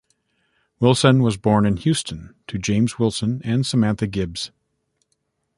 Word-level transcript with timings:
Wilson 0.79 1.21
was 1.21 1.37
born 1.37 1.63
in 1.63 1.77
Houston 1.77 2.33
to 2.47 2.57
James 2.57 2.97
Wilson 2.97 3.39
and 3.43 3.67
Samantha 3.67 4.07
Gibbs. 4.07 4.49